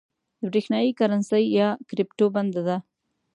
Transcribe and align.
برېښنايي 0.49 0.91
کرنسۍ 0.99 1.43
یا 1.59 1.67
کريپټو 1.89 2.25
بنده 2.35 2.61
ده 2.67 2.77